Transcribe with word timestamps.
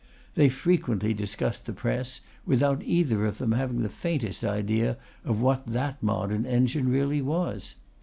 They 0.33 0.49
frequently 0.49 1.13
discussed 1.13 1.67
the 1.67 1.73
press, 1.73 2.21
without 2.43 2.81
either 2.81 3.23
of 3.23 3.37
them 3.37 3.51
having 3.51 3.83
the 3.83 3.87
faintest 3.89 4.43
idea 4.43 4.97
of 5.23 5.39
what 5.41 5.67
that 5.67 6.01
modern 6.01 6.43
engine 6.47 6.89
really 6.89 7.21
was. 7.21 7.75